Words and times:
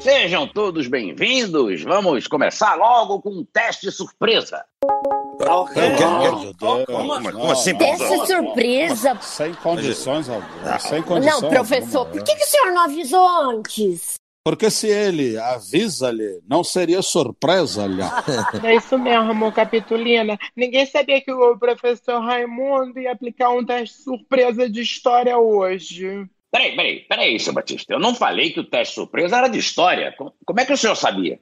Sejam 0.00 0.46
todos 0.46 0.88
bem-vindos. 0.88 1.82
Vamos 1.82 2.26
começar 2.26 2.74
logo 2.74 3.20
com 3.20 3.30
um 3.30 3.44
teste 3.44 3.90
surpresa. 3.90 4.64
Como 6.86 7.50
assim, 7.50 7.76
Teste 7.76 8.26
surpresa. 8.26 9.18
Sem 9.20 9.54
condições 9.54 10.28
alguma. 10.28 10.78
Sem 10.78 11.02
condições 11.02 11.42
Não, 11.42 11.50
professor, 11.50 12.06
por 12.06 12.22
que, 12.22 12.34
que 12.34 12.44
o 12.44 12.46
senhor 12.46 12.72
não 12.72 12.84
avisou 12.84 13.28
antes? 13.28 14.14
Porque 14.42 14.70
se 14.70 14.88
ele 14.88 15.38
avisa-lhe, 15.38 16.40
não 16.48 16.64
seria 16.64 17.02
surpresa-lhe. 17.02 18.02
É 18.64 18.74
isso 18.74 18.98
mesmo, 18.98 19.52
Capitulina. 19.52 20.38
Ninguém 20.56 20.86
sabia 20.86 21.20
que 21.20 21.30
o 21.30 21.58
professor 21.58 22.20
Raimundo 22.20 22.98
ia 22.98 23.12
aplicar 23.12 23.50
um 23.50 23.64
teste 23.64 24.02
surpresa 24.02 24.68
de 24.68 24.80
história 24.80 25.38
hoje. 25.38 26.26
Peraí, 26.50 26.74
peraí, 26.74 27.00
peraí, 27.08 27.38
seu 27.38 27.52
Batista. 27.52 27.92
Eu 27.92 28.00
não 28.00 28.14
falei 28.14 28.50
que 28.50 28.60
o 28.60 28.64
teste 28.64 28.94
surpresa 28.94 29.36
era 29.36 29.48
de 29.48 29.58
história. 29.58 30.14
Como, 30.16 30.60
é 30.60 30.66
que 30.66 30.72
o 30.72 30.76
senhor 30.76 30.96
sabia? 30.96 31.38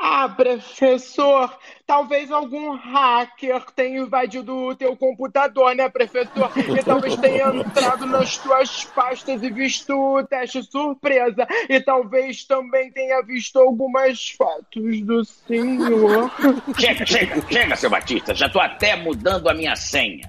Ah, 0.00 0.28
professor, 0.28 1.58
talvez 1.84 2.30
algum 2.30 2.76
hacker 2.76 3.60
tenha 3.72 3.98
invadido 3.98 4.54
o 4.54 4.76
teu 4.76 4.96
computador, 4.96 5.74
né, 5.74 5.88
professor? 5.88 6.52
E 6.56 6.82
talvez 6.84 7.16
tenha 7.16 7.48
entrado 7.48 8.06
nas 8.06 8.38
tuas 8.38 8.84
pastas 8.84 9.42
e 9.42 9.50
visto 9.50 9.92
o 9.92 10.24
teste 10.24 10.62
surpresa. 10.62 11.46
E 11.68 11.80
talvez 11.80 12.44
também 12.44 12.92
tenha 12.92 13.20
visto 13.22 13.58
algumas 13.58 14.30
fotos 14.30 15.02
do 15.02 15.24
senhor. 15.24 16.30
Chega, 16.78 17.04
chega, 17.04 17.42
chega, 17.50 17.76
seu 17.76 17.90
Batista. 17.90 18.34
Já 18.34 18.48
tô 18.48 18.60
até 18.60 18.94
mudando 18.94 19.48
a 19.48 19.54
minha 19.54 19.74
senha. 19.74 20.28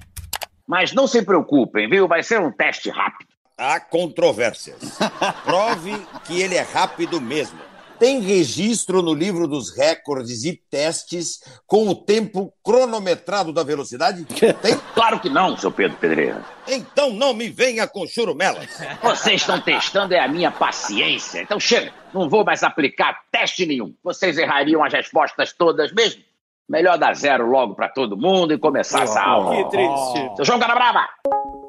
Mas 0.66 0.92
não 0.92 1.06
se 1.06 1.24
preocupem, 1.24 1.88
viu? 1.88 2.08
Vai 2.08 2.24
ser 2.24 2.40
um 2.40 2.50
teste 2.50 2.90
rápido. 2.90 3.29
Há 3.60 3.78
controvérsias. 3.78 4.98
Prove 5.44 5.94
que 6.24 6.40
ele 6.40 6.54
é 6.54 6.62
rápido 6.62 7.20
mesmo. 7.20 7.58
Tem 7.98 8.18
registro 8.18 9.02
no 9.02 9.12
livro 9.12 9.46
dos 9.46 9.76
recordes 9.76 10.44
e 10.44 10.58
testes 10.70 11.40
com 11.66 11.86
o 11.86 11.94
tempo 11.94 12.50
cronometrado 12.64 13.52
da 13.52 13.62
velocidade? 13.62 14.24
Tem? 14.24 14.80
Claro 14.94 15.20
que 15.20 15.28
não, 15.28 15.58
seu 15.58 15.70
Pedro 15.70 15.98
Pedreira. 15.98 16.42
Então 16.66 17.12
não 17.12 17.34
me 17.34 17.50
venha 17.50 17.86
com 17.86 18.06
churumelas. 18.06 18.66
Vocês 19.02 19.42
estão 19.42 19.60
testando 19.62 20.14
é 20.14 20.20
a 20.20 20.28
minha 20.28 20.50
paciência. 20.50 21.42
Então 21.42 21.60
chega, 21.60 21.92
não 22.14 22.30
vou 22.30 22.42
mais 22.42 22.62
aplicar 22.62 23.14
teste 23.30 23.66
nenhum. 23.66 23.94
Vocês 24.02 24.38
errariam 24.38 24.82
as 24.82 24.92
respostas 24.94 25.52
todas 25.52 25.92
mesmo. 25.92 26.22
Melhor 26.66 26.96
dar 26.96 27.14
zero 27.14 27.46
logo 27.46 27.74
pra 27.74 27.90
todo 27.90 28.16
mundo 28.16 28.54
e 28.54 28.58
começar 28.58 29.02
essa 29.02 29.20
aula. 29.20 29.56
Que 29.56 29.70
triste. 29.70 30.36
Seu 30.36 30.44
João 30.46 30.58
Canabrava! 30.58 31.06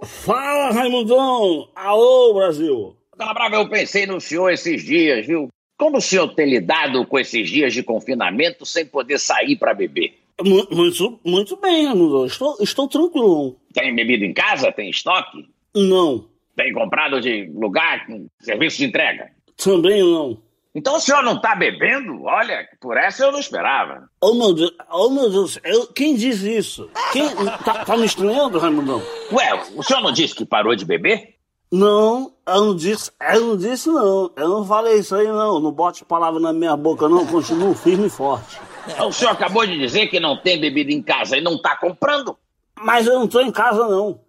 Fala, 0.04 0.72
Raimundão! 0.72 1.70
Alô, 1.76 2.34
Brasil! 2.34 2.96
Canabrava, 3.18 3.56
eu 3.56 3.70
pensei 3.70 4.06
no 4.08 4.20
senhor 4.20 4.50
esses 4.50 4.84
dias, 4.84 5.28
viu? 5.28 5.48
Como 5.78 5.98
o 5.98 6.02
senhor 6.02 6.34
tem 6.34 6.50
lidado 6.50 7.06
com 7.06 7.20
esses 7.20 7.50
dias 7.50 7.74
de 7.74 7.84
confinamento 7.84 8.66
sem 8.66 8.86
poder 8.86 9.20
sair 9.20 9.56
pra 9.58 9.74
beber? 9.74 10.16
Mu- 10.44 10.68
Muito, 10.72 11.20
muito 11.24 11.56
bem, 11.58 11.86
Raimundão. 11.86 12.26
Estou, 12.26 12.58
estou 12.62 12.88
tranquilo. 12.88 13.58
Tem 13.74 13.94
bebido 13.94 14.26
em 14.26 14.34
casa? 14.34 14.72
Tem 14.72 14.90
estoque? 14.90 15.48
Não, 15.76 16.26
Tem 16.56 16.74
comprado 16.74 17.22
de 17.22 17.50
lugar 17.54 18.06
com 18.08 18.26
serviço 18.40 18.78
de 18.80 18.86
entrega? 18.86 19.30
também 19.56 20.02
não. 20.02 20.42
Então 20.74 20.96
o 20.96 21.00
senhor 21.02 21.22
não 21.22 21.40
tá 21.40 21.54
bebendo? 21.54 22.24
Olha, 22.24 22.66
por 22.80 22.96
essa 22.98 23.26
eu 23.26 23.32
não 23.32 23.40
esperava. 23.40 24.10
Oh, 24.22 24.34
meu 24.34 24.54
Deus, 24.54 24.72
oh, 24.90 25.10
meu 25.10 25.30
Deus, 25.30 25.60
eu- 25.64 25.88
quem 25.88 26.16
diz 26.16 26.42
isso? 26.42 26.90
Quem, 27.12 27.28
tá, 27.66 27.84
tá 27.86 27.98
me 27.98 28.06
estranhando, 28.06 28.58
Raimundão? 28.58 29.02
Ué, 29.34 29.64
o 29.76 29.84
senhor 29.84 30.02
não 30.02 30.12
disse 30.14 30.34
que 30.34 30.46
parou 30.46 30.74
de 30.76 30.86
beber? 30.86 31.36
Não, 31.74 32.34
eu 32.48 32.66
não 32.66 32.76
disse, 32.76 33.12
eu 33.34 33.42
não 33.48 33.58
disse 33.58 33.90
não. 33.90 34.32
Eu 34.36 34.50
não 34.50 34.66
falei 34.66 34.96
isso 35.00 35.16
aí 35.16 35.28
não. 35.28 35.60
Não 35.60 35.72
bote 35.72 36.04
palavra 36.06 36.40
na 36.40 36.52
minha 36.52 36.76
boca 36.76 37.08
não, 37.08 37.26
continuo 37.26 37.74
firme 37.74 38.08
e 38.08 38.10
forte. 38.10 38.60
Então, 38.88 39.08
O 39.10 39.14
senhor 39.14 39.32
acabou 39.32 39.66
de 39.66 39.78
dizer 39.78 40.08
que 40.08 40.20
não 40.20 40.36
tem 40.42 40.60
bebida 40.60 40.92
em 40.92 41.02
casa 41.02 41.38
e 41.38 41.42
não 41.42 41.62
tá 41.62 41.76
comprando? 41.78 42.38
Mas 42.78 43.08
eu 43.08 43.20
não 43.20 43.28
tô 43.28 43.40
em 43.40 43.52
casa 43.52 43.88
não. 43.88 44.20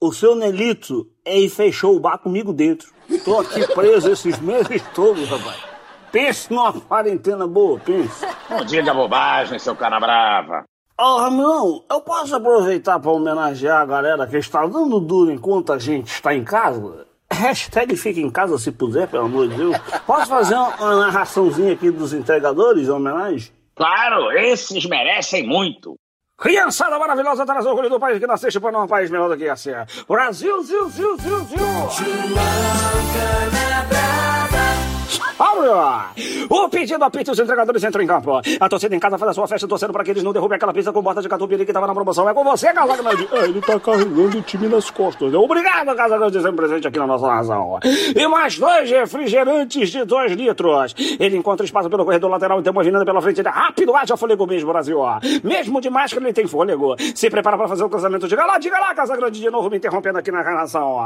O 0.00 0.12
seu 0.12 0.34
Nelito, 0.34 1.06
ele 1.24 1.48
fechou 1.48 1.96
o 1.96 2.00
bar 2.00 2.18
comigo 2.18 2.52
dentro. 2.52 2.88
Tô 3.24 3.40
aqui 3.40 3.66
preso 3.74 4.10
esses 4.10 4.38
meses 4.40 4.82
todos, 4.94 5.28
rapaz. 5.28 5.56
Pense 6.16 6.50
numa 6.50 6.72
quarentena 6.72 7.46
boa, 7.46 7.78
pense. 7.78 8.24
Não 8.48 8.64
diga 8.64 8.94
bobagem, 8.94 9.58
seu 9.58 9.76
cara 9.76 10.00
brava. 10.00 10.64
Ô, 10.98 11.18
Ramilão, 11.18 11.84
eu 11.90 12.00
posso 12.00 12.34
aproveitar 12.34 12.98
para 12.98 13.10
homenagear 13.10 13.82
a 13.82 13.84
galera 13.84 14.26
que 14.26 14.38
está 14.38 14.66
dando 14.66 14.98
duro 14.98 15.30
enquanto 15.30 15.74
a 15.74 15.78
gente 15.78 16.06
está 16.06 16.34
em 16.34 16.42
casa? 16.42 17.06
Hashtag 17.30 17.94
fica 17.98 18.18
em 18.18 18.30
casa 18.30 18.56
se 18.56 18.72
puder, 18.72 19.06
pelo 19.08 19.26
amor 19.26 19.46
de 19.46 19.56
Deus. 19.56 19.76
Posso 20.06 20.26
fazer 20.26 20.54
uma, 20.54 20.96
narraçãozinha 20.96 21.74
aqui 21.74 21.90
dos 21.90 22.14
entregadores 22.14 22.88
em 22.88 22.92
homenagem? 22.92 23.52
Claro, 23.74 24.32
esses 24.32 24.86
merecem 24.86 25.46
muito. 25.46 25.96
Criançada 26.38 26.98
maravilhosa, 26.98 27.44
traz 27.44 27.66
orgulho 27.66 27.90
do 27.90 28.00
país 28.00 28.18
que 28.18 28.26
nasceste 28.26 28.58
para 28.58 28.82
um 28.82 28.86
país 28.86 29.10
melhor 29.10 29.28
do 29.28 29.36
que 29.36 29.44
esse. 29.44 29.70
Brasil, 30.08 30.62
Zil, 30.62 30.88
Zil, 30.88 31.18
Zil, 31.18 31.44
Zil. 31.44 31.58
Olha! 33.92 34.15
O 36.48 36.68
pedido 36.68 37.04
apita 37.04 37.32
os 37.32 37.38
entregadores 37.38 37.84
entram 37.84 38.02
em 38.02 38.06
campo. 38.06 38.40
A 38.58 38.68
torcida 38.68 38.96
em 38.96 38.98
casa 38.98 39.18
faz 39.18 39.30
a 39.30 39.34
sua 39.34 39.46
festa 39.46 39.68
torcendo 39.68 39.92
para 39.92 40.02
que 40.02 40.10
eles 40.10 40.22
não 40.22 40.32
derrubem 40.32 40.56
aquela 40.56 40.72
pista 40.72 40.92
com 40.92 41.02
borda 41.02 41.20
de 41.20 41.28
catupiry 41.28 41.64
que 41.64 41.70
estava 41.70 41.86
na 41.86 41.94
promoção. 41.94 42.28
É 42.28 42.32
com 42.32 42.42
você, 42.42 42.72
Casagrande. 42.72 43.28
É, 43.36 43.44
ele 43.44 43.60
tá 43.60 43.78
carregando 43.78 44.38
o 44.38 44.42
time 44.42 44.66
nas 44.66 44.88
costas. 44.88 45.34
Obrigado, 45.34 45.94
Casagrande, 45.94 46.40
sempre 46.40 46.56
presente 46.56 46.88
aqui 46.88 46.98
na 46.98 47.06
nossa 47.06 47.26
nação. 47.26 47.78
E 48.14 48.26
mais 48.28 48.58
dois 48.58 48.90
refrigerantes 48.90 49.90
de 49.90 50.04
dois 50.04 50.32
litros. 50.32 50.94
Ele 51.18 51.36
encontra 51.36 51.66
espaço 51.66 51.90
pelo 51.90 52.04
corredor 52.04 52.30
lateral 52.30 52.60
e 52.60 52.62
tem 52.62 52.72
uma 52.72 52.80
avenida 52.80 53.04
pela 53.04 53.20
frente. 53.20 53.40
Ele 53.40 53.48
é 53.48 53.50
rápido, 53.50 53.94
haja 53.94 54.16
fôlego 54.16 54.46
mesmo, 54.46 54.72
Brasil. 54.72 54.98
Mesmo 55.44 55.80
de 55.80 55.90
máscara, 55.90 56.24
ele 56.24 56.32
tem 56.32 56.46
fôlego. 56.46 56.96
Se 57.14 57.28
prepara 57.28 57.58
para 57.58 57.68
fazer 57.68 57.84
o 57.84 57.90
cruzamento. 57.90 58.26
Diga 58.26 58.46
lá, 58.46 58.58
diga 58.58 58.78
lá, 58.78 58.94
Casagrande, 58.94 59.40
de 59.40 59.50
novo 59.50 59.68
me 59.68 59.76
interrompendo 59.76 60.18
aqui 60.18 60.30
na 60.30 60.42
nação. 60.42 60.98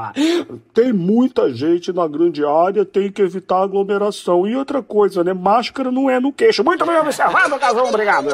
Tem 0.72 0.92
muita 0.92 1.52
gente 1.52 1.92
na 1.92 2.06
grande 2.06 2.44
área, 2.44 2.84
tem 2.84 3.10
que 3.10 3.22
evitar 3.22 3.62
aglomeração. 3.62 4.19
E 4.46 4.56
outra 4.56 4.82
coisa, 4.82 5.24
né? 5.24 5.32
Máscara 5.32 5.90
não 5.90 6.08
é 6.10 6.20
no 6.20 6.32
queixo. 6.32 6.62
Muito 6.64 6.84
bem 6.84 6.96
observado, 6.98 7.58
Casão, 7.58 7.88
obrigado. 7.88 8.28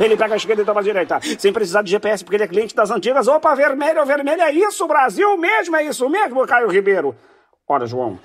Ele 0.00 0.16
pega 0.16 0.34
a 0.34 0.36
esquerda 0.36 0.62
e 0.62 0.64
toma 0.64 0.80
a 0.80 0.82
direita, 0.82 1.20
sem 1.38 1.52
precisar 1.52 1.82
de 1.82 1.90
GPS, 1.90 2.22
porque 2.24 2.36
ele 2.36 2.44
é 2.44 2.48
cliente 2.48 2.74
das 2.74 2.90
antigas. 2.90 3.28
Opa, 3.28 3.54
vermelho, 3.54 4.04
vermelho, 4.04 4.42
é 4.42 4.52
isso, 4.52 4.86
Brasil 4.86 5.36
mesmo, 5.38 5.76
é 5.76 5.84
isso 5.84 6.08
mesmo, 6.08 6.46
Caio 6.46 6.68
Ribeiro. 6.68 7.14
Ora, 7.68 7.86
João, 7.86 8.18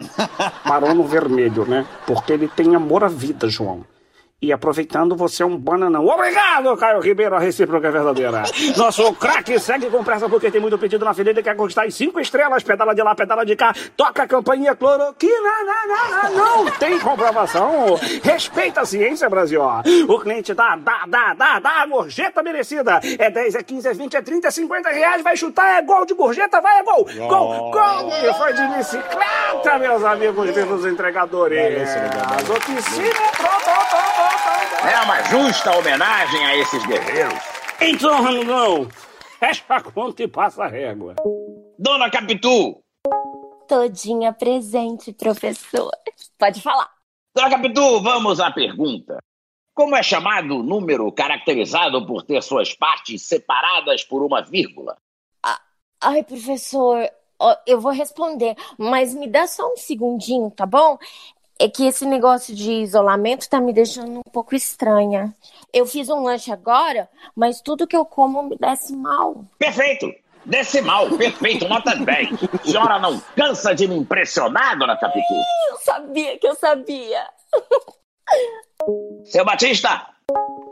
parou 0.68 0.94
no 0.94 1.04
vermelho, 1.04 1.66
né? 1.66 1.86
Porque 2.06 2.34
ele 2.34 2.48
tem 2.48 2.76
amor 2.76 3.04
à 3.04 3.08
vida, 3.08 3.48
João. 3.48 3.86
E 4.40 4.54
aproveitando, 4.54 5.16
você 5.16 5.42
é 5.42 5.46
um 5.48 5.58
bananão. 5.58 6.06
Obrigado, 6.06 6.78
Caio 6.78 7.00
Ribeiro, 7.00 7.36
a 7.36 7.40
recíproca 7.40 7.88
é 7.88 7.92
verdadeira. 7.92 8.44
Nosso 8.78 9.12
craque 9.14 9.58
segue 9.58 9.90
com 9.90 10.04
pressa 10.04 10.30
porque 10.30 10.52
tem 10.52 10.62
muito 10.62 10.78
pedido 10.78 11.04
na 11.04 11.12
fila. 11.12 11.32
Ele 11.32 11.42
quer 11.42 11.56
conquistar 11.56 11.86
as 11.86 11.96
cinco 11.96 12.20
estrelas. 12.20 12.62
Pedala 12.62 12.94
de 12.94 13.02
lá, 13.02 13.16
pedala 13.16 13.44
de 13.44 13.56
cá. 13.56 13.74
Toca 13.96 14.22
a 14.22 14.28
campainha 14.28 14.76
cloroquina. 14.76 15.34
Não, 15.66 15.88
não, 15.88 16.32
não, 16.38 16.66
não 16.66 16.72
tem 16.74 17.00
comprovação. 17.00 17.96
Respeita 18.22 18.82
a 18.82 18.86
ciência, 18.86 19.28
Brasil. 19.28 19.60
O 20.08 20.20
cliente 20.20 20.54
dá, 20.54 20.76
dá, 20.76 21.06
dá, 21.08 21.34
dá, 21.34 21.60
dá 21.60 21.82
a 21.82 21.88
gorjeta 21.88 22.44
merecida. 22.44 23.02
É 23.18 23.32
10, 23.32 23.56
é 23.56 23.64
15, 23.64 23.88
é 23.88 23.94
20, 23.96 24.18
é 24.18 24.22
30, 24.22 24.48
é 24.50 24.52
50 24.52 24.90
reais. 24.90 25.24
Vai 25.24 25.36
chutar, 25.36 25.80
é 25.80 25.82
gol 25.82 26.06
de 26.06 26.14
gorjeta, 26.14 26.62
vai, 26.62 26.78
é 26.78 26.84
gol. 26.84 27.08
Gol, 27.28 27.72
gol. 27.72 28.10
E 28.24 28.32
foi 28.36 28.54
de 28.54 28.68
bicicleta, 28.68 29.80
meus 29.80 30.04
amigos, 30.04 30.52
meus 30.56 30.86
entregadores. 30.86 31.90
As 31.90 32.48
oficinas. 32.48 33.67
É 34.90 35.02
uma 35.02 35.22
justa 35.24 35.78
homenagem 35.78 36.46
a 36.46 36.56
esses 36.56 36.86
guerreiros. 36.86 37.38
Então, 37.82 38.24
Ramilão, 38.24 38.88
fecha 39.38 39.62
a 39.68 39.82
conta 39.82 40.24
e 40.24 40.30
passa 40.30 40.64
a 40.64 40.68
régua. 40.70 41.14
Dona 41.78 42.10
Capitu! 42.10 42.82
Todinha 43.68 44.32
presente, 44.32 45.12
professor. 45.12 45.92
Pode 46.40 46.62
falar. 46.62 46.90
Dona 47.36 47.50
Capitu, 47.50 48.02
vamos 48.02 48.40
à 48.40 48.50
pergunta. 48.50 49.18
Como 49.74 49.94
é 49.94 50.02
chamado 50.02 50.60
o 50.60 50.64
número 50.64 51.12
caracterizado 51.12 52.08
por 52.08 52.24
ter 52.24 52.42
suas 52.42 52.74
partes 52.74 53.28
separadas 53.28 54.06
por 54.06 54.24
uma 54.24 54.42
vírgula? 54.42 54.96
Ai, 56.00 56.24
professor, 56.24 57.10
eu 57.66 57.82
vou 57.82 57.92
responder, 57.92 58.56
mas 58.78 59.14
me 59.14 59.28
dá 59.28 59.48
só 59.48 59.70
um 59.74 59.76
segundinho, 59.76 60.50
tá 60.50 60.66
bom? 60.66 60.98
É 61.60 61.68
que 61.68 61.88
esse 61.88 62.06
negócio 62.06 62.54
de 62.54 62.72
isolamento 62.72 63.50
tá 63.50 63.60
me 63.60 63.74
deixando 63.74 64.20
um 64.20 64.32
pouco 64.32 64.56
estranha. 64.56 65.34
Eu 65.74 65.86
fiz 65.86 66.08
um 66.10 66.24
lanche 66.24 66.52
agora, 66.52 67.10
mas 67.36 67.62
tudo 67.62 67.88
que 67.88 67.96
eu 67.96 68.06
como 68.06 68.44
me 68.44 68.56
desce 68.58 68.96
mal. 68.96 69.44
Perfeito! 69.58 70.14
Decimal, 70.46 71.10
perfeito, 71.18 71.68
nota 71.68 71.94
10. 71.94 72.30
A 72.54 72.64
senhora 72.64 73.00
não 73.00 73.20
cansa 73.36 73.76
de 73.76 73.86
me 73.86 73.98
impressionar, 73.98 74.80
dona 74.80 74.96
Capitu? 74.96 75.34
Eu 75.70 75.78
sabia 75.80 76.38
que 76.40 76.48
eu 76.48 76.56
sabia. 76.56 77.28
Seu 79.26 79.44
Batista! 79.44 80.08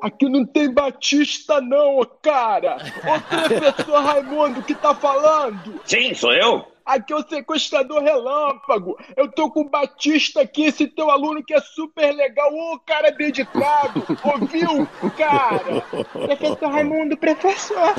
Aqui 0.02 0.30
não 0.30 0.46
tem 0.46 0.74
Batista, 0.74 1.60
não, 1.60 2.00
cara! 2.22 2.78
Ô 2.78 3.20
professor 3.22 4.02
Raimundo 4.02 4.62
que 4.62 4.76
tá 4.76 4.96
falando! 4.96 5.82
Sim, 5.84 6.14
sou 6.14 6.32
eu. 6.32 6.66
Aqui 6.86 7.14
é 7.14 7.16
o 7.16 7.28
sequestrador 7.28 8.04
relâmpago. 8.04 8.98
Eu 9.18 9.32
tô 9.32 9.50
com 9.50 9.62
o 9.62 9.70
Batista 9.70 10.42
aqui, 10.42 10.66
esse 10.66 10.88
teu 10.88 11.10
aluno 11.10 11.44
que 11.44 11.54
é 11.54 11.60
super 11.60 12.12
legal. 12.12 12.54
Ô, 12.54 12.80
cara 12.80 13.12
dedicado. 13.12 14.06
Ouviu, 14.24 14.88
cara? 15.18 15.82
Professor 16.12 16.70
Raimundo, 16.70 17.18
professor. 17.18 17.96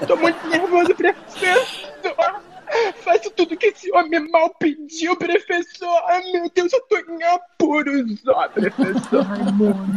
Eu 0.00 0.06
tô 0.06 0.16
muito 0.16 0.46
nervoso, 0.46 0.94
professor. 0.94 1.88
Faço 3.02 3.30
tudo 3.30 3.56
que 3.56 3.66
esse 3.66 3.90
homem 3.92 4.30
mal 4.30 4.50
pediu, 4.54 5.16
professor. 5.16 6.02
Ai, 6.06 6.22
meu 6.32 6.50
Deus, 6.54 6.72
eu 6.72 6.80
tô 6.82 6.96
em 6.96 7.22
apuros, 7.24 8.22
ó, 8.28 8.48
professor 8.48 9.22
Raimundo. 9.22 9.92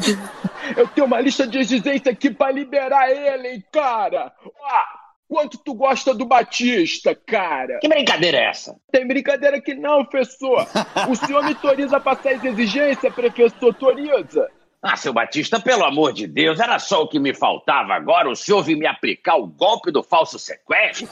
Eu 0.76 0.88
tenho 0.88 1.06
uma 1.06 1.20
lista 1.20 1.46
de 1.46 1.60
exigência 1.60 2.12
aqui 2.12 2.32
pra 2.32 2.50
liberar 2.50 3.12
ele, 3.12 3.50
hein, 3.50 3.64
cara. 3.72 4.34
Ó, 4.46 5.00
quanto 5.31 5.57
tu 5.57 5.74
gosta 5.74 6.13
do 6.13 6.25
Batista, 6.25 7.16
cara? 7.16 7.80
Que 7.80 7.88
brincadeira 7.88 8.38
é 8.38 8.50
essa? 8.50 8.75
Tem 8.92 9.07
brincadeira 9.07 9.56
aqui 9.56 9.74
não, 9.74 10.04
professor. 10.04 10.68
O 11.10 11.16
senhor 11.16 11.42
me 11.44 11.54
autoriza 11.54 11.95
a 11.95 12.00
passar 12.01 12.33
as 12.33 12.44
exigências, 12.44 13.16
professor? 13.16 13.68
Autoriza? 13.68 14.51
Ah, 14.83 14.98
seu 14.98 15.13
Batista, 15.13 15.57
pelo 15.57 15.86
amor 15.86 16.12
de 16.12 16.28
Deus, 16.28 16.60
era 16.60 16.78
só 16.80 17.04
o 17.04 17.07
que 17.07 17.18
me 17.18 17.33
faltava 17.33 17.94
agora. 17.94 18.30
O 18.30 18.36
senhor 18.36 18.62
vir 18.62 18.75
me 18.75 18.86
aplicar 18.86 19.38
o 19.38 19.48
golpe 19.48 19.89
do 19.89 20.04
falso 20.04 20.38
sequestro? 20.38 21.07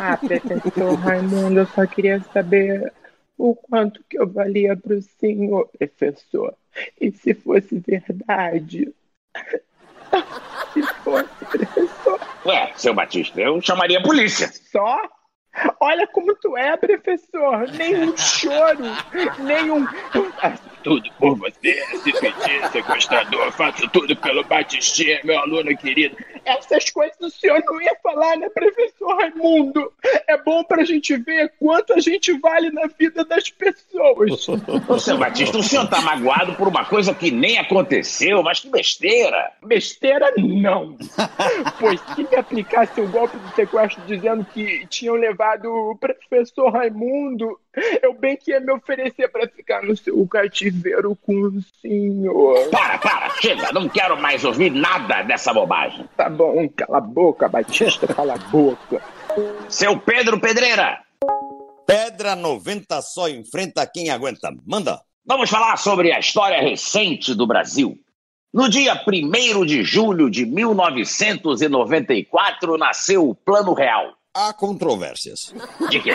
Ah, 0.00 0.16
professor 0.16 0.94
Raimundo, 0.94 1.60
eu 1.60 1.66
só 1.66 1.86
queria 1.86 2.20
saber 2.32 2.92
o 3.36 3.54
quanto 3.54 4.02
que 4.10 4.18
eu 4.18 4.28
valia 4.28 4.76
para 4.76 4.94
o 4.96 5.02
senhor, 5.20 5.68
professor. 5.78 6.54
E 7.00 7.12
se 7.12 7.34
fosse 7.34 7.78
verdade? 7.86 8.92
Se 10.72 10.82
fosse, 11.04 11.28
professor. 11.50 12.20
Ué, 12.46 12.72
seu 12.76 12.94
Batista, 12.94 13.40
eu 13.40 13.60
chamaria 13.60 13.98
a 13.98 14.02
polícia. 14.02 14.50
Só? 14.70 14.98
Olha 15.80 16.06
como 16.06 16.34
tu 16.36 16.56
é, 16.56 16.76
professor. 16.76 17.68
Nem 17.72 18.08
um 18.08 18.16
choro, 18.16 18.84
nem 19.38 19.70
um. 19.70 19.86
Faço 20.40 20.62
tudo 20.82 21.10
por 21.18 21.36
você, 21.36 21.84
se 22.02 22.12
pedir, 22.48 22.68
sequestrador, 22.70 23.52
faço 23.52 23.88
tudo 23.88 24.16
pelo 24.16 24.42
Batistinha, 24.44 25.20
meu 25.24 25.38
aluno 25.38 25.76
querido. 25.76 26.16
Essas 26.44 26.88
coisas 26.90 27.18
o 27.20 27.30
senhor 27.30 27.62
não 27.66 27.80
ia 27.80 27.94
falar, 28.02 28.36
né, 28.36 28.48
professor 28.48 29.16
Raimundo? 29.16 29.92
É 30.26 30.36
bom 30.38 30.64
pra 30.64 30.84
gente 30.84 31.16
ver 31.18 31.52
quanto 31.58 31.92
a 31.92 32.00
gente 32.00 32.32
vale 32.38 32.70
na 32.70 32.86
vida 32.86 33.24
das 33.24 33.50
pessoas. 33.50 34.48
Ô, 34.88 34.98
seu 34.98 35.18
Batista, 35.18 35.58
o 35.58 35.62
senhor 35.62 35.88
tá 35.88 36.00
magoado 36.00 36.54
por 36.54 36.68
uma 36.68 36.84
coisa 36.84 37.14
que 37.14 37.30
nem 37.30 37.58
aconteceu, 37.58 38.42
mas 38.42 38.60
que 38.60 38.70
besteira. 38.70 39.52
Besteira 39.62 40.32
não. 40.38 40.96
Pois 41.78 42.00
se 42.14 42.22
me 42.22 42.36
aplicasse 42.36 43.00
o 43.00 43.08
golpe 43.08 43.36
do 43.36 43.54
sequestro 43.54 44.02
dizendo 44.06 44.44
que 44.44 44.86
tinham 44.86 45.14
levado 45.16 45.66
o 45.66 45.96
professor 45.96 46.70
Raimundo, 46.70 47.58
eu 48.02 48.14
bem 48.14 48.36
que 48.36 48.50
ia 48.50 48.60
me 48.60 48.72
oferecer 48.72 49.28
para 49.28 49.48
ficar 49.48 49.82
no 49.82 49.96
seu 49.96 50.26
cativeiro 50.26 51.16
com 51.16 51.34
o 51.34 51.62
senhor. 51.80 52.68
Para, 52.70 52.98
para, 52.98 53.30
chega, 53.40 53.72
não 53.72 53.88
quero 53.88 54.20
mais 54.20 54.44
ouvir 54.44 54.70
nada 54.70 55.22
dessa 55.22 55.52
bobagem. 55.52 56.08
Tá 56.16 56.28
bom, 56.28 56.68
cala 56.68 56.98
a 56.98 57.00
boca, 57.00 57.48
Batista, 57.48 58.06
cala 58.06 58.34
a 58.34 58.38
boca. 58.38 59.02
Seu 59.68 59.98
Pedro 59.98 60.40
Pedreira, 60.40 61.02
Pedra 61.88 62.36
90 62.36 63.00
só 63.00 63.30
enfrenta 63.30 63.86
quem 63.86 64.10
aguenta. 64.10 64.54
Manda. 64.66 65.00
vamos 65.24 65.48
falar 65.48 65.78
sobre 65.78 66.12
a 66.12 66.18
história 66.18 66.60
recente 66.60 67.34
do 67.34 67.46
Brasil. 67.46 67.98
No 68.52 68.68
dia 68.68 68.92
1 68.94 69.64
de 69.64 69.82
julho 69.82 70.28
de 70.28 70.44
1994, 70.44 72.76
nasceu 72.76 73.30
o 73.30 73.34
Plano 73.34 73.72
Real. 73.72 74.17
Há 74.38 74.52
controvérsias. 74.52 75.52
De 75.90 76.00
quê? 76.00 76.12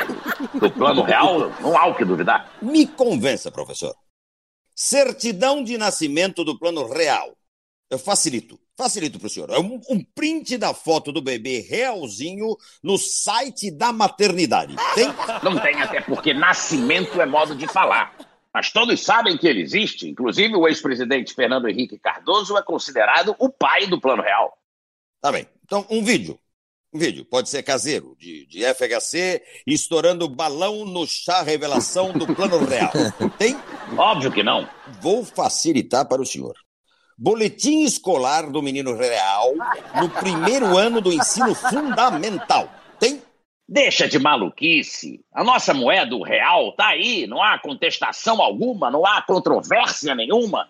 Do 0.57 0.71
Plano 0.71 1.03
Real? 1.03 1.49
Não 1.59 1.77
há 1.77 1.87
o 1.87 1.93
que 1.93 2.05
duvidar. 2.05 2.53
Me 2.61 2.87
convença, 2.87 3.51
professor. 3.51 3.93
Certidão 4.73 5.61
de 5.61 5.77
nascimento 5.77 6.45
do 6.45 6.57
plano 6.57 6.87
real. 6.87 7.35
Eu 7.89 7.99
facilito. 7.99 8.57
Facilito 8.77 9.19
para 9.19 9.27
o 9.27 9.29
senhor. 9.29 9.49
É 9.49 9.59
um, 9.59 9.77
um 9.89 10.01
print 10.15 10.57
da 10.57 10.73
foto 10.73 11.11
do 11.11 11.21
bebê 11.21 11.59
realzinho 11.59 12.55
no 12.81 12.97
site 12.97 13.69
da 13.69 13.91
maternidade. 13.91 14.73
Tem? 14.95 15.09
Não 15.43 15.59
tem 15.59 15.81
até 15.81 15.99
porque 15.99 16.33
nascimento 16.33 17.19
é 17.19 17.25
modo 17.25 17.53
de 17.53 17.67
falar. 17.67 18.15
Mas 18.53 18.71
todos 18.71 19.01
sabem 19.01 19.37
que 19.37 19.47
ele 19.47 19.61
existe. 19.61 20.09
Inclusive, 20.09 20.55
o 20.55 20.65
ex-presidente 20.65 21.33
Fernando 21.33 21.67
Henrique 21.67 21.99
Cardoso 21.99 22.57
é 22.57 22.63
considerado 22.63 23.35
o 23.37 23.49
pai 23.49 23.85
do 23.85 23.99
Plano 23.99 24.23
Real. 24.23 24.57
Tá 25.21 25.29
bem. 25.29 25.45
Então, 25.65 25.85
um 25.89 26.01
vídeo. 26.01 26.39
Um 26.93 26.99
vídeo. 26.99 27.25
Pode 27.25 27.49
ser 27.49 27.63
caseiro, 27.63 28.15
de, 28.19 28.45
de 28.45 28.63
FHC, 28.63 29.41
estourando 29.65 30.29
balão 30.29 30.85
no 30.85 31.07
chá 31.07 31.41
revelação 31.41 32.13
do 32.13 32.27
plano 32.35 32.63
real. 32.63 32.91
Tem? 33.39 33.57
Óbvio 33.97 34.31
que 34.31 34.43
não. 34.43 34.69
Vou 35.01 35.25
facilitar 35.25 36.07
para 36.07 36.21
o 36.21 36.25
senhor. 36.25 36.53
Boletim 37.17 37.83
escolar 37.83 38.51
do 38.51 38.61
menino 38.61 38.95
real 38.95 39.53
no 39.99 40.07
primeiro 40.07 40.77
ano 40.77 41.01
do 41.01 41.11
ensino 41.11 41.55
fundamental. 41.55 42.69
Tem? 42.99 43.23
Deixa 43.67 44.07
de 44.07 44.19
maluquice. 44.19 45.25
A 45.33 45.43
nossa 45.43 45.73
moeda, 45.73 46.15
o 46.15 46.23
real, 46.23 46.75
tá 46.75 46.89
aí. 46.89 47.25
Não 47.25 47.41
há 47.41 47.57
contestação 47.57 48.39
alguma, 48.39 48.91
não 48.91 49.03
há 49.03 49.19
controvérsia 49.23 50.13
nenhuma. 50.13 50.69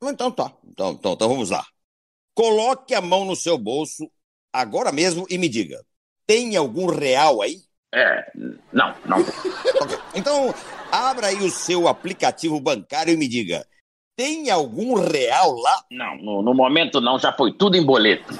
Então 0.00 0.30
tá. 0.30 0.52
Então, 0.64 0.92
então, 0.92 1.12
então 1.14 1.28
vamos 1.28 1.50
lá. 1.50 1.66
Coloque 2.34 2.94
a 2.94 3.00
mão 3.00 3.24
no 3.24 3.34
seu 3.34 3.58
bolso 3.58 4.08
agora 4.52 4.92
mesmo 4.92 5.26
e 5.30 5.38
me 5.38 5.48
diga: 5.48 5.80
tem 6.26 6.56
algum 6.56 6.86
real 6.86 7.42
aí? 7.42 7.56
É, 7.94 8.24
não, 8.72 8.94
não. 9.04 9.18
Ok. 9.82 9.98
Então, 10.14 10.54
abra 10.92 11.28
aí 11.28 11.36
o 11.36 11.50
seu 11.50 11.88
aplicativo 11.88 12.60
bancário 12.60 13.12
e 13.12 13.16
me 13.16 13.26
diga: 13.28 13.66
tem 14.16 14.50
algum 14.50 14.94
real 14.94 15.54
lá? 15.56 15.84
Não, 15.90 16.16
no, 16.16 16.42
no 16.42 16.54
momento 16.54 17.00
não, 17.00 17.18
já 17.18 17.32
foi 17.32 17.52
tudo 17.52 17.76
em 17.76 17.84
boleto. 17.84 18.32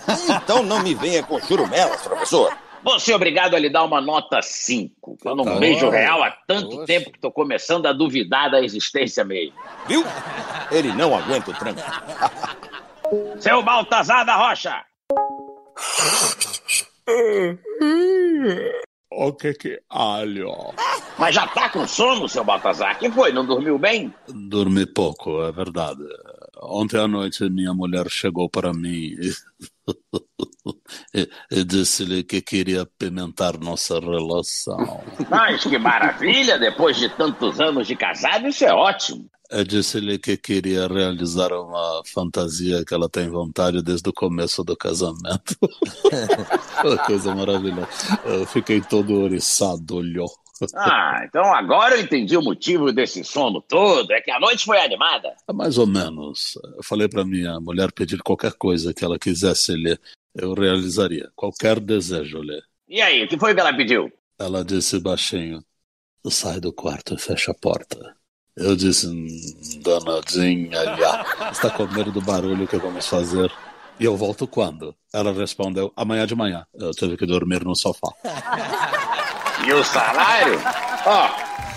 Então 0.43 0.63
não 0.63 0.83
me 0.83 0.95
venha 0.95 1.23
com 1.23 1.41
churumelas, 1.41 2.03
professor. 2.03 2.57
Você 2.83 3.13
é 3.13 3.17
obrigado 3.17 3.55
a 3.55 3.59
lhe 3.59 3.69
dar 3.69 3.85
uma 3.85 4.01
nota 4.01 4.41
5. 4.41 5.19
Eu 5.23 5.37
não 5.37 5.45
Tá. 5.45 5.59
vejo 5.59 5.91
real 5.91 6.23
há 6.23 6.31
tanto 6.47 6.71
Poxa. 6.71 6.87
tempo 6.87 7.11
que 7.11 7.19
estou 7.19 7.31
começando 7.31 7.85
a 7.87 7.93
duvidar 7.93 8.51
da 8.51 8.63
existência 8.63 9.23
mesmo. 9.23 9.53
Viu? 9.87 10.03
Ele 10.71 10.91
não 10.95 11.15
aguenta 11.15 11.51
o 11.51 11.55
tranco. 11.55 11.81
Seu 13.39 13.63
Baltazar 13.63 14.25
da 14.25 14.35
Rocha! 14.37 14.83
O 19.13 19.33
que 19.33 19.53
que 19.55 19.83
alho? 19.91 20.73
Mas 21.19 21.35
já 21.35 21.47
tá 21.49 21.69
com 21.69 21.87
sono, 21.87 22.29
seu 22.29 22.45
Baltazar? 22.45 22.99
Que 22.99 23.11
foi? 23.11 23.33
Não 23.33 23.45
dormiu 23.45 23.79
bem? 23.79 24.15
Dormi 24.29 24.87
pouco, 24.87 25.43
é 25.43 25.51
verdade. 25.53 26.03
Ontem 26.63 26.99
à 26.99 27.09
noite 27.09 27.51
minha 27.51 27.75
mulher 27.75 28.09
chegou 28.09 28.49
para 28.49 28.73
mim 28.73 29.17
e, 29.19 29.33
e, 31.15 31.29
e 31.51 31.65
disse-lhe 31.65 32.23
que 32.23 32.41
queria 32.41 32.83
apimentar 32.83 33.59
nossa 33.59 33.99
relação. 33.99 35.03
Mas 35.29 35.65
que 35.65 35.79
maravilha! 35.79 36.59
Depois 36.59 36.97
de 36.97 37.09
tantos 37.09 37.61
anos 37.61 37.87
de 37.87 37.97
casado, 37.97 38.47
isso 38.49 38.65
é 38.65 38.73
ótimo. 38.73 39.29
Eu 39.51 39.65
disse-lhe 39.65 40.17
que 40.17 40.37
queria 40.37 40.87
realizar 40.87 41.53
uma 41.53 42.03
fantasia 42.07 42.85
que 42.85 42.95
ela 42.95 43.09
tem 43.09 43.29
vontade 43.29 43.83
desde 43.83 44.09
o 44.09 44.13
começo 44.13 44.63
do 44.63 44.77
casamento. 44.77 45.57
Uma 46.85 46.99
coisa 46.99 47.35
maravilhosa. 47.35 47.89
Eu 48.25 48.47
fiquei 48.47 48.81
todo 48.81 49.13
oriçado, 49.21 49.97
olhou. 49.97 50.31
Ah, 50.75 51.23
então 51.25 51.43
agora 51.53 51.97
eu 51.97 52.03
entendi 52.03 52.37
o 52.37 52.43
motivo 52.43 52.93
desse 52.93 53.25
sono 53.25 53.61
todo. 53.61 54.13
É 54.13 54.21
que 54.21 54.31
a 54.31 54.39
noite 54.39 54.65
foi 54.65 54.81
animada. 54.81 55.35
Mais 55.53 55.79
ou 55.79 55.87
menos. 55.87 56.57
Eu 56.77 56.83
falei 56.85 57.09
para 57.09 57.25
minha 57.25 57.59
mulher 57.59 57.91
pedir 57.91 58.23
qualquer 58.23 58.53
coisa 58.53 58.95
que 58.95 59.05
ela 59.05 59.19
quisesse 59.19 59.73
ler. 59.73 60.01
Eu 60.33 60.55
realizaria. 60.55 61.29
Qualquer 61.35 61.81
desejo, 61.81 62.39
ler. 62.39 62.63
E 62.89 63.01
aí, 63.01 63.25
o 63.25 63.29
que 63.29 63.39
foi 63.39 63.53
que 63.53 63.61
ela 63.61 63.75
pediu? 63.75 64.13
Ela 64.39 64.65
disse 64.65 65.01
baixinho: 65.01 65.65
sai 66.29 66.61
do 66.61 66.73
quarto 66.73 67.15
e 67.15 67.19
fecha 67.19 67.51
a 67.51 67.55
porta. 67.55 68.20
Eu 68.61 68.77
disse, 68.77 69.07
"Hum, 69.07 69.27
danadinha, 69.83 70.85
já. 70.97 71.51
Está 71.51 71.71
com 71.71 71.87
medo 71.87 72.13
do 72.13 72.21
barulho 72.21 72.69
que 72.69 72.77
vamos 72.77 73.07
fazer? 73.07 73.51
E 73.99 74.05
eu 74.05 74.17
volto 74.17 74.47
quando? 74.47 74.95
Ela 75.13 75.33
respondeu, 75.33 75.93
amanhã 75.97 76.27
de 76.27 76.35
manhã. 76.35 76.67
Eu 76.75 76.91
tive 76.93 77.17
que 77.17 77.27
dormir 77.27 77.65
no 77.65 77.75
sofá. 77.75 78.09
E 79.67 79.73
o 79.73 79.83
salário? 79.85 80.59
Ó, 81.07 81.70